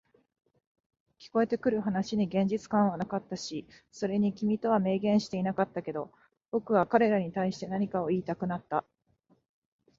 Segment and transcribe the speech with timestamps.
[1.19, 6.09] 聞こえてくる話に現実感はなかったし、それに君とは明言してはいなかったけど、
[6.49, 8.83] 僕は彼らに対して何かを言いたくなった。